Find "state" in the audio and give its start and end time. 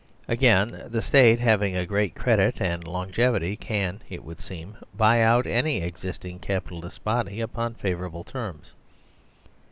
1.03-1.39